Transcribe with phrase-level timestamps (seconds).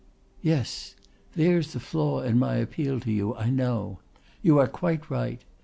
[0.41, 0.95] "Yes.
[1.35, 3.99] There's the flaw in my appeal to you, I know.
[4.41, 5.43] You are quite right.